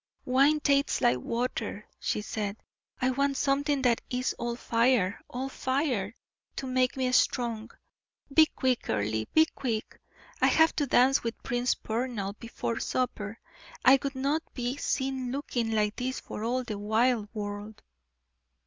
[0.25, 2.57] "Wine tastes like water," she said.
[2.99, 6.15] "I want something that is all fire all fire!
[6.55, 7.69] to make me strong.
[8.33, 10.01] Be quick, Earle be quick!
[10.41, 13.37] I have to dance with Prince Poermal before supper.
[13.85, 17.83] I would not be seen looking like this for all the wide world!"